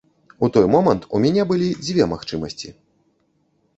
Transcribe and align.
І 0.27 0.35
ў 0.35 0.47
той 0.55 0.65
момант 0.75 1.05
у 1.17 1.21
мяне 1.27 1.43
былі 1.53 1.69
дзве 1.85 2.03
магчымасці. 2.15 2.67